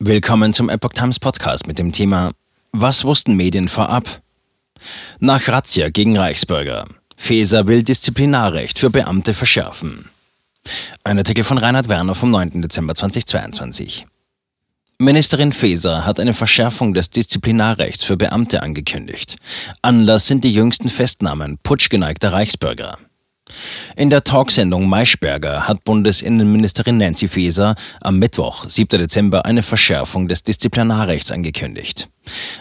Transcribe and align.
Willkommen 0.00 0.54
zum 0.54 0.68
Epoch 0.68 0.92
Times 0.92 1.18
Podcast 1.18 1.66
mit 1.66 1.80
dem 1.80 1.90
Thema 1.90 2.30
Was 2.70 3.02
wussten 3.02 3.34
Medien 3.34 3.66
vorab? 3.66 4.22
Nach 5.18 5.48
Razzia 5.48 5.90
gegen 5.90 6.16
Reichsbürger. 6.16 6.86
Feser 7.16 7.66
will 7.66 7.82
Disziplinarrecht 7.82 8.78
für 8.78 8.90
Beamte 8.90 9.34
verschärfen. 9.34 10.08
Ein 11.02 11.18
Artikel 11.18 11.42
von 11.42 11.58
Reinhard 11.58 11.88
Werner 11.88 12.14
vom 12.14 12.30
9. 12.30 12.62
Dezember 12.62 12.94
2022. 12.94 14.06
Ministerin 14.98 15.52
Faeser 15.52 16.06
hat 16.06 16.20
eine 16.20 16.32
Verschärfung 16.32 16.94
des 16.94 17.10
Disziplinarrechts 17.10 18.04
für 18.04 18.16
Beamte 18.16 18.62
angekündigt. 18.62 19.34
Anlass 19.82 20.28
sind 20.28 20.44
die 20.44 20.52
jüngsten 20.52 20.90
Festnahmen 20.90 21.58
putschgeneigter 21.64 22.32
Reichsbürger. 22.32 22.98
In 23.96 24.10
der 24.10 24.24
Talksendung 24.24 24.88
Maischberger 24.88 25.66
hat 25.66 25.84
Bundesinnenministerin 25.84 26.96
Nancy 26.96 27.28
Faeser 27.28 27.74
am 28.00 28.18
Mittwoch, 28.18 28.64
7. 28.68 28.98
Dezember, 28.98 29.44
eine 29.44 29.62
Verschärfung 29.62 30.28
des 30.28 30.42
Disziplinarrechts 30.42 31.32
angekündigt. 31.32 32.08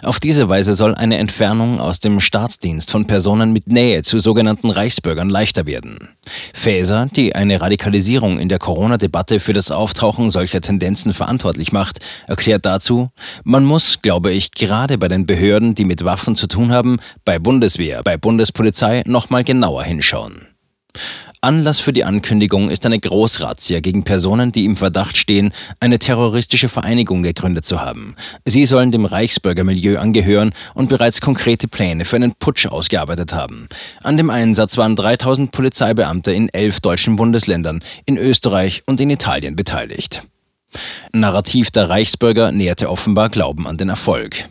Auf 0.04 0.20
diese 0.20 0.50
Weise 0.50 0.74
soll 0.74 0.96
eine 0.96 1.18
Entfernung 1.18 1.80
aus 1.80 2.00
dem 2.00 2.20
Staatsdienst 2.20 2.92
von 2.92 3.06
Personen 3.06 3.52
mit 3.52 3.68
Nähe 3.68 4.02
zu 4.02 4.20
sogenannten 4.20 4.70
Reichsbürgern 4.70 5.30
leichter 5.30 5.66
werden. 5.66 6.10
Faeser, 6.54 7.08
die 7.08 7.36
eine 7.36 7.62
Radikalisierung 7.62 8.40
in 8.40 8.50
der 8.50 8.60
Corona-Debatte 8.60 9.40
für 9.40 9.54
das 9.54 9.72
Auftauchen 9.72 10.30
solcher 10.30 10.62
Tendenzen 10.62 11.14
verantwortlich 11.14 11.72
macht, 11.72 12.00
erklärt 12.28 12.66
dazu, 12.66 13.10
man 13.44 13.66
muss, 13.66 14.02
glaube 14.02 14.32
ich, 14.32 14.52
gerade 14.52 14.98
bei 14.98 15.08
den 15.08 15.26
Behörden, 15.26 15.76
die 15.76 15.86
mit 15.86 16.04
Waffen 16.06 16.36
zu 16.36 16.48
tun 16.48 16.72
haben, 16.72 16.98
bei 17.26 17.40
Bundeswehr, 17.40 18.04
bei 18.04 18.18
Bundespolizei 18.18 19.04
nochmal 19.06 19.44
genauer 19.44 19.84
hinschauen. 19.84 20.47
Anlass 21.42 21.80
für 21.80 21.94
die 21.94 22.04
Ankündigung 22.04 22.70
ist 22.70 22.86
eine 22.86 23.00
Großrazzia 23.00 23.80
gegen 23.80 24.04
Personen, 24.04 24.52
die 24.52 24.66
im 24.66 24.76
Verdacht 24.76 25.18
stehen, 25.18 25.54
eine 25.80 26.00
terroristische 26.00 26.68
Vereinigung 26.68 27.22
gegründet 27.22 27.66
zu 27.66 27.80
haben. 27.80 28.16
Sie 28.46 28.66
sollen 28.66 28.92
dem 28.92 29.06
Reichsbürgermilieu 29.06 29.98
angehören 30.00 30.52
und 30.74 30.90
bereits 30.90 31.22
konkrete 31.22 31.68
Pläne 31.68 32.06
für 32.06 32.16
einen 32.16 32.34
Putsch 32.34 32.66
ausgearbeitet 32.66 33.34
haben. 33.34 33.70
An 34.02 34.18
dem 34.18 34.32
Einsatz 34.32 34.78
waren 34.78 34.96
3000 34.96 35.52
Polizeibeamte 35.52 36.32
in 36.32 36.50
elf 36.50 36.80
deutschen 36.80 37.16
Bundesländern, 37.16 37.84
in 38.06 38.18
Österreich 38.18 38.82
und 38.88 39.00
in 39.00 39.12
Italien 39.12 39.56
beteiligt. 39.56 40.24
Narrativ 41.14 41.72
der 41.72 41.90
Reichsbürger 41.90 42.52
näherte 42.52 42.90
offenbar 42.90 43.30
Glauben 43.30 43.68
an 43.68 43.78
den 43.78 43.90
Erfolg. 43.90 44.50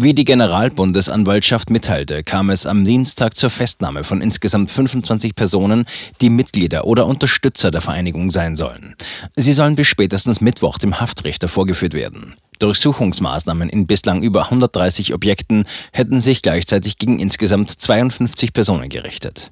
Wie 0.00 0.14
die 0.14 0.24
Generalbundesanwaltschaft 0.24 1.70
mitteilte, 1.70 2.22
kam 2.22 2.50
es 2.50 2.66
am 2.66 2.84
Dienstag 2.84 3.34
zur 3.34 3.50
Festnahme 3.50 4.04
von 4.04 4.20
insgesamt 4.20 4.70
25 4.70 5.34
Personen, 5.34 5.86
die 6.20 6.30
Mitglieder 6.30 6.84
oder 6.84 7.04
Unterstützer 7.04 7.72
der 7.72 7.80
Vereinigung 7.80 8.30
sein 8.30 8.54
sollen. 8.54 8.94
Sie 9.34 9.52
sollen 9.52 9.74
bis 9.74 9.88
spätestens 9.88 10.40
Mittwoch 10.40 10.78
dem 10.78 11.00
Haftrichter 11.00 11.48
vorgeführt 11.48 11.94
werden. 11.94 12.36
Durchsuchungsmaßnahmen 12.60 13.68
in 13.68 13.88
bislang 13.88 14.22
über 14.22 14.44
130 14.44 15.14
Objekten 15.14 15.64
hätten 15.92 16.20
sich 16.20 16.42
gleichzeitig 16.42 16.98
gegen 16.98 17.18
insgesamt 17.18 17.68
52 17.68 18.52
Personen 18.52 18.90
gerichtet. 18.90 19.50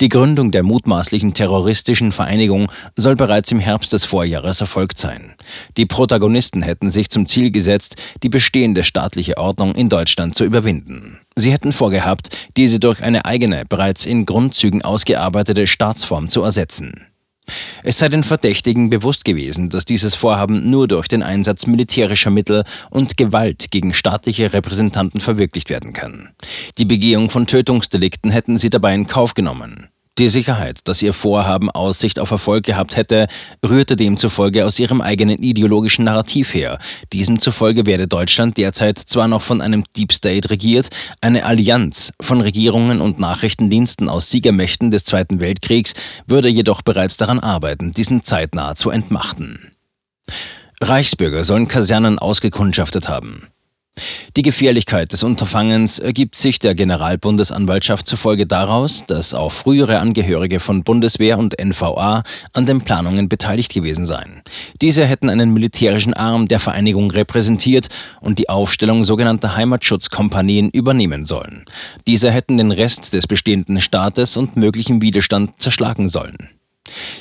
Die 0.00 0.08
Gründung 0.08 0.50
der 0.50 0.62
mutmaßlichen 0.62 1.34
terroristischen 1.34 2.12
Vereinigung 2.12 2.70
soll 2.96 3.16
bereits 3.16 3.52
im 3.52 3.60
Herbst 3.60 3.92
des 3.92 4.04
Vorjahres 4.04 4.60
erfolgt 4.60 4.98
sein. 4.98 5.34
Die 5.76 5.86
Protagonisten 5.86 6.62
hätten 6.62 6.90
sich 6.90 7.10
zum 7.10 7.26
Ziel 7.26 7.50
gesetzt, 7.50 7.96
die 8.22 8.28
bestehende 8.28 8.82
staatliche 8.82 9.36
Ordnung 9.38 9.74
in 9.74 9.88
Deutschland 9.88 10.34
zu 10.34 10.44
überwinden. 10.44 11.20
Sie 11.36 11.52
hätten 11.52 11.72
vorgehabt, 11.72 12.36
diese 12.56 12.80
durch 12.80 13.02
eine 13.02 13.24
eigene, 13.24 13.64
bereits 13.68 14.06
in 14.06 14.26
Grundzügen 14.26 14.82
ausgearbeitete 14.82 15.66
Staatsform 15.66 16.28
zu 16.28 16.42
ersetzen. 16.42 17.06
Es 17.82 17.98
sei 17.98 18.08
den 18.08 18.24
Verdächtigen 18.24 18.90
bewusst 18.90 19.24
gewesen, 19.24 19.68
dass 19.68 19.84
dieses 19.84 20.14
Vorhaben 20.14 20.70
nur 20.70 20.88
durch 20.88 21.08
den 21.08 21.22
Einsatz 21.22 21.66
militärischer 21.66 22.30
Mittel 22.30 22.64
und 22.90 23.16
Gewalt 23.16 23.70
gegen 23.70 23.92
staatliche 23.92 24.52
Repräsentanten 24.52 25.20
verwirklicht 25.20 25.70
werden 25.70 25.92
kann. 25.92 26.30
Die 26.78 26.86
Begehung 26.86 27.30
von 27.30 27.46
Tötungsdelikten 27.46 28.30
hätten 28.30 28.58
sie 28.58 28.70
dabei 28.70 28.94
in 28.94 29.06
Kauf 29.06 29.34
genommen. 29.34 29.88
Die 30.16 30.28
Sicherheit, 30.28 30.78
dass 30.84 31.02
ihr 31.02 31.12
Vorhaben 31.12 31.70
Aussicht 31.70 32.20
auf 32.20 32.30
Erfolg 32.30 32.64
gehabt 32.64 32.96
hätte, 32.96 33.26
rührte 33.68 33.96
demzufolge 33.96 34.64
aus 34.64 34.78
ihrem 34.78 35.00
eigenen 35.00 35.42
ideologischen 35.42 36.04
Narrativ 36.04 36.54
her. 36.54 36.78
Diesem 37.12 37.40
zufolge 37.40 37.84
werde 37.84 38.06
Deutschland 38.06 38.56
derzeit 38.56 38.96
zwar 38.96 39.26
noch 39.26 39.42
von 39.42 39.60
einem 39.60 39.82
Deep 39.96 40.12
State 40.12 40.50
regiert, 40.50 40.90
eine 41.20 41.44
Allianz 41.44 42.12
von 42.20 42.40
Regierungen 42.40 43.00
und 43.00 43.18
Nachrichtendiensten 43.18 44.08
aus 44.08 44.30
Siegermächten 44.30 44.92
des 44.92 45.02
Zweiten 45.02 45.40
Weltkriegs 45.40 45.94
würde 46.28 46.48
jedoch 46.48 46.82
bereits 46.82 47.16
daran 47.16 47.40
arbeiten, 47.40 47.90
diesen 47.90 48.22
zeitnah 48.22 48.76
zu 48.76 48.90
entmachten. 48.90 49.72
Reichsbürger 50.80 51.42
sollen 51.42 51.66
Kasernen 51.66 52.20
ausgekundschaftet 52.20 53.08
haben. 53.08 53.48
Die 54.36 54.42
Gefährlichkeit 54.42 55.12
des 55.12 55.22
Unterfangens 55.22 56.00
ergibt 56.00 56.34
sich 56.34 56.58
der 56.58 56.74
Generalbundesanwaltschaft 56.74 58.06
zufolge 58.06 58.46
daraus, 58.46 59.06
dass 59.06 59.32
auch 59.32 59.52
frühere 59.52 60.00
Angehörige 60.00 60.58
von 60.58 60.82
Bundeswehr 60.82 61.38
und 61.38 61.54
NVA 61.62 62.24
an 62.52 62.66
den 62.66 62.80
Planungen 62.80 63.28
beteiligt 63.28 63.72
gewesen 63.72 64.06
seien. 64.06 64.42
Diese 64.80 65.06
hätten 65.06 65.30
einen 65.30 65.52
militärischen 65.52 66.14
Arm 66.14 66.48
der 66.48 66.58
Vereinigung 66.58 67.12
repräsentiert 67.12 67.86
und 68.20 68.40
die 68.40 68.48
Aufstellung 68.48 69.04
sogenannter 69.04 69.54
Heimatschutzkompanien 69.54 70.68
übernehmen 70.70 71.24
sollen. 71.24 71.64
Diese 72.08 72.32
hätten 72.32 72.58
den 72.58 72.72
Rest 72.72 73.14
des 73.14 73.28
bestehenden 73.28 73.80
Staates 73.80 74.36
und 74.36 74.56
möglichen 74.56 75.00
Widerstand 75.00 75.62
zerschlagen 75.62 76.08
sollen. 76.08 76.50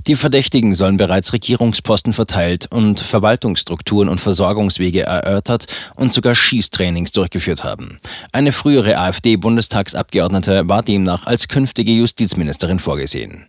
Die 0.08 0.16
Verdächtigen 0.16 0.76
sollen 0.76 0.98
bereits 0.98 1.32
Regierungsposten 1.32 2.12
verteilt 2.12 2.68
und 2.70 3.00
Verwaltungsstrukturen 3.00 4.10
und 4.10 4.20
Versorgungswege 4.20 5.04
erörtert 5.04 5.68
und 5.96 6.12
sogar 6.12 6.36
Schießtrainings 6.36 7.14
durchgeführt 7.14 7.64
haben. 7.64 8.00
Eine 8.34 8.52
frühere 8.52 8.98
AfD-Bundestagsabgeordnete 8.98 10.68
war 10.68 10.84
demnach 10.84 11.26
als 11.26 11.48
künftige 11.48 11.94
Justizministerin 11.94 12.80
vorgesehen. 12.80 13.46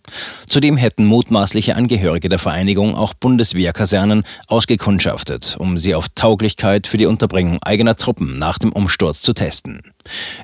Zudem 0.48 0.76
hätten 0.76 1.04
mutmaßliche 1.06 1.74
Angehörige 1.74 2.28
der 2.28 2.38
Vereinigung 2.38 2.94
auch 2.94 3.14
Bundeswehrkasernen 3.14 4.22
ausgekundschaftet, 4.46 5.56
um 5.58 5.76
sie 5.76 5.96
auf 5.96 6.08
Tauglichkeit 6.14 6.86
für 6.86 6.96
die 6.96 7.06
Unterbringung 7.06 7.58
eigener 7.62 7.96
Truppen 7.96 8.38
nach 8.38 8.58
dem 8.58 8.72
Umsturz 8.72 9.20
zu 9.20 9.32
testen. 9.32 9.82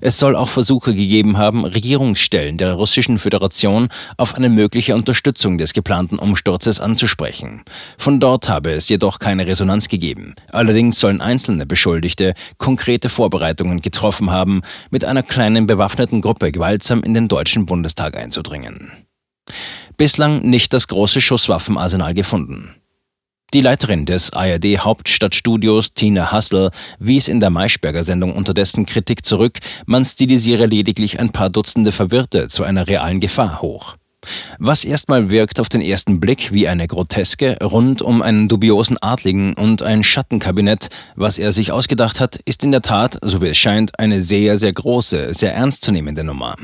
Es 0.01 0.19
soll 0.19 0.37
auch 0.37 0.49
Versuche 0.49 0.95
gegeben 0.95 1.37
haben, 1.37 1.65
Regierungsstellen 1.65 2.57
der 2.57 2.73
Russischen 2.73 3.19
Föderation 3.19 3.89
auf 4.17 4.35
eine 4.35 4.49
mögliche 4.49 4.95
Unterstützung 4.95 5.59
des 5.61 5.73
geplanten 5.73 6.19
Umsturzes 6.19 6.81
anzusprechen. 6.81 7.63
Von 7.97 8.19
dort 8.19 8.49
habe 8.49 8.73
es 8.73 8.89
jedoch 8.89 9.19
keine 9.19 9.47
Resonanz 9.47 9.89
gegeben. 9.89 10.35
Allerdings 10.51 10.99
sollen 10.99 11.21
einzelne 11.21 11.67
Beschuldigte 11.67 12.35
konkrete 12.59 13.09
Vorbereitungen 13.09 13.81
getroffen 13.81 14.31
haben, 14.31 14.63
mit 14.91 15.05
einer 15.05 15.23
kleinen 15.23 15.67
bewaffneten 15.67 16.21
Gruppe 16.21 16.51
gewaltsam 16.51 17.03
in 17.03 17.15
den 17.15 17.29
Deutschen 17.29 17.67
Bundestag 17.67 18.17
einzudringen. 18.17 18.91
Bislang 19.97 20.41
nicht 20.43 20.73
das 20.73 20.89
große 20.89 21.21
Schusswaffenarsenal 21.21 22.15
gefunden. 22.15 22.75
Die 23.53 23.63
Leiterin 23.63 24.07
des 24.07 24.33
ARD 24.33 24.79
Hauptstadtstudios, 24.79 25.93
Tina 25.93 26.31
Hassel, 26.31 26.71
wies 27.01 27.27
in 27.27 27.41
der 27.41 27.51
Maischberger 27.51 28.05
Sendung 28.05 28.33
unterdessen 28.33 28.87
Kritik 28.87 29.27
zurück, 29.27 29.59
man 29.87 30.05
stilisiere 30.05 30.67
lediglich 30.67 31.19
ein 31.19 31.31
paar 31.31 31.51
Dutzende 31.51 31.91
Verwirrte 31.91 32.47
zu 32.47 32.63
einer 32.63 32.87
realen 32.87 33.19
Gefahr 33.19 33.61
hoch. 33.61 33.97
Was 34.59 34.85
erstmal 34.85 35.31
wirkt 35.31 35.61
auf 35.61 35.69
den 35.69 35.81
ersten 35.81 36.21
Blick 36.21 36.53
wie 36.53 36.69
eine 36.69 36.87
Groteske 36.87 37.59
rund 37.63 38.03
um 38.03 38.23
einen 38.23 38.49
dubiosen 38.49 38.99
Adligen 39.01 39.55
und 39.55 39.83
ein 39.83 40.05
Schattenkabinett, 40.05 40.89
was 41.17 41.39
er 41.39 41.53
sich 41.53 41.73
ausgedacht 41.73 42.21
hat, 42.21 42.37
ist 42.45 42.65
in 42.65 42.73
der 42.73 42.83
Tat, 42.83 43.19
so 43.23 43.41
wie 43.43 43.49
es 43.49 43.59
scheint, 43.59 43.99
eine 43.99 44.21
sehr, 44.21 44.57
sehr 44.57 44.73
große, 44.73 45.35
sehr 45.35 45.55
ernstzunehmende 45.55 46.25
Nummer. 46.25 46.57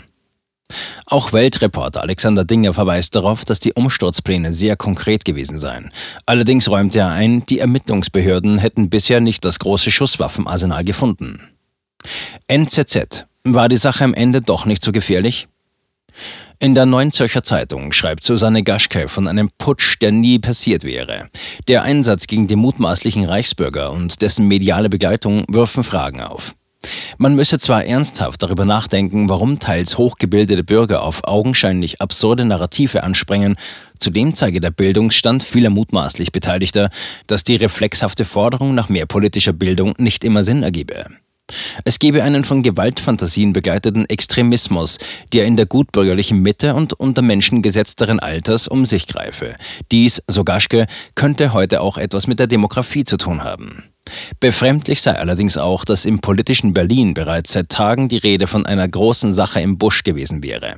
Auch 1.07 1.33
Weltreporter 1.33 2.03
Alexander 2.03 2.45
Dinger 2.45 2.75
verweist 2.75 3.15
darauf, 3.15 3.45
dass 3.45 3.61
die 3.61 3.73
Umsturzpläne 3.73 4.53
sehr 4.53 4.77
konkret 4.77 5.25
gewesen 5.25 5.59
seien. 5.59 5.93
Allerdings 6.27 6.69
räumt 6.69 6.97
er 6.97 7.11
ein, 7.11 7.47
die 7.47 7.61
Ermittlungsbehörden 7.61 8.59
hätten 8.59 8.91
bisher 8.91 9.21
nicht 9.21 9.45
das 9.45 9.59
große 9.61 9.91
Schusswaffenarsenal 9.91 10.85
gefunden. 10.85 11.41
NZZ. 12.49 13.27
War 13.45 13.69
die 13.69 13.77
Sache 13.77 14.03
am 14.03 14.15
Ende 14.15 14.43
doch 14.43 14.67
nicht 14.67 14.83
so 14.83 14.91
gefährlich? 14.91 15.47
In 16.59 16.75
der 16.75 16.87
Neuen 16.87 17.13
Zürcher 17.13 17.43
Zeitung 17.43 17.93
schreibt 17.93 18.25
Susanne 18.25 18.63
Gaschke 18.63 19.09
von 19.09 19.29
einem 19.29 19.51
Putsch, 19.59 20.01
der 20.01 20.11
nie 20.11 20.39
passiert 20.39 20.85
wäre. 20.85 21.29
Der 21.69 21.83
Einsatz 21.83 22.27
gegen 22.27 22.47
die 22.47 22.57
mutmaßlichen 22.57 23.25
Reichsbürger 23.25 23.93
und 23.93 24.23
dessen 24.23 24.49
mediale 24.49 24.89
Begleitung 24.89 25.45
wirfen 25.49 25.85
Fragen 25.85 26.23
auf. 26.23 26.55
Man 27.19 27.35
müsse 27.35 27.59
zwar 27.59 27.85
ernsthaft 27.85 28.43
darüber 28.43 28.65
nachdenken, 28.65 29.29
warum 29.29 29.59
teils 29.59 29.99
hochgebildete 29.99 30.65
Bürger 30.65 31.03
auf 31.03 31.25
augenscheinlich 31.25 32.01
absurde 32.01 32.45
Narrative 32.45 33.03
anspringen, 33.03 33.57
zudem 33.99 34.35
zeige 34.35 34.61
der 34.61 34.71
Bildungsstand 34.71 35.43
vieler 35.43 35.71
mutmaßlich 35.71 36.33
Beteiligter, 36.33 36.91
dass 37.27 37.45
die 37.45 37.57
reflexhafte 37.57 38.25
Forderung 38.25 38.75
nach 38.75 38.89
mehr 38.89 39.07
politischer 39.07 39.53
Bildung 39.53 39.95
nicht 39.99 40.25
immer 40.25 40.45
Sinn 40.45 40.63
ergebe. 40.63 41.07
Es 41.85 41.99
gebe 41.99 42.23
einen 42.23 42.45
von 42.45 42.63
Gewaltfantasien 42.63 43.53
begleiteten 43.53 44.09
Extremismus, 44.09 44.99
der 45.33 45.47
in 45.47 45.57
der 45.57 45.67
gutbürgerlichen 45.67 46.41
Mitte 46.41 46.75
und 46.75 46.93
unter 46.95 47.23
Menschen 47.23 47.63
gesetzteren 47.63 48.21
Alters 48.21 48.69
um 48.69 48.87
sich 48.87 49.07
greife. 49.07 49.57
Dies, 49.93 50.23
so 50.27 50.45
Gaschke, 50.45 50.87
könnte 51.15 51.53
heute 51.53 51.81
auch 51.81 51.99
etwas 51.99 52.27
mit 52.27 52.39
der 52.39 52.47
Demografie 52.47 53.05
zu 53.05 53.17
tun 53.17 53.45
haben. 53.45 53.85
Befremdlich 54.41 55.03
sei 55.03 55.19
allerdings 55.19 55.57
auch, 55.57 55.85
dass 55.85 56.05
im 56.05 56.21
politischen 56.21 56.73
Berlin 56.73 57.15
bereits 57.15 57.53
seit 57.53 57.69
Tagen 57.69 58.09
die 58.09 58.19
Rede 58.19 58.47
von 58.47 58.67
einer 58.67 58.87
großen 58.87 59.33
Sache 59.33 59.61
im 59.61 59.79
Busch 59.79 60.05
gewesen 60.05 60.43
wäre. 60.43 60.77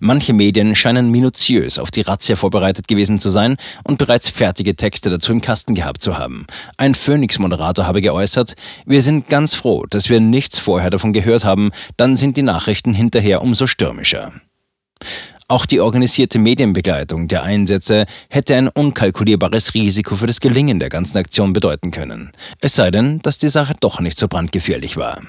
Manche 0.00 0.32
Medien 0.32 0.74
scheinen 0.74 1.10
minutiös 1.10 1.78
auf 1.78 1.90
die 1.90 2.02
Razzia 2.02 2.36
vorbereitet 2.36 2.88
gewesen 2.88 3.18
zu 3.18 3.30
sein 3.30 3.56
und 3.84 3.98
bereits 3.98 4.28
fertige 4.28 4.76
Texte 4.76 5.10
dazu 5.10 5.32
im 5.32 5.40
Kasten 5.40 5.74
gehabt 5.74 6.02
zu 6.02 6.18
haben. 6.18 6.46
Ein 6.76 6.94
Phoenix-Moderator 6.94 7.86
habe 7.86 8.00
geäußert, 8.00 8.54
wir 8.86 9.02
sind 9.02 9.28
ganz 9.28 9.54
froh, 9.54 9.84
dass 9.88 10.08
wir 10.08 10.20
nichts 10.20 10.58
vorher 10.58 10.90
davon 10.90 11.12
gehört 11.12 11.44
haben, 11.44 11.70
dann 11.96 12.16
sind 12.16 12.36
die 12.36 12.42
Nachrichten 12.42 12.94
hinterher 12.94 13.42
umso 13.42 13.66
stürmischer. 13.66 14.32
Auch 15.50 15.64
die 15.64 15.80
organisierte 15.80 16.38
Medienbegleitung 16.38 17.26
der 17.26 17.42
Einsätze 17.42 18.04
hätte 18.28 18.54
ein 18.54 18.68
unkalkulierbares 18.68 19.72
Risiko 19.72 20.14
für 20.14 20.26
das 20.26 20.40
Gelingen 20.40 20.78
der 20.78 20.90
ganzen 20.90 21.16
Aktion 21.16 21.54
bedeuten 21.54 21.90
können. 21.90 22.32
Es 22.60 22.74
sei 22.74 22.90
denn, 22.90 23.20
dass 23.20 23.38
die 23.38 23.48
Sache 23.48 23.72
doch 23.80 23.98
nicht 24.00 24.18
so 24.18 24.28
brandgefährlich 24.28 24.98
war. 24.98 25.22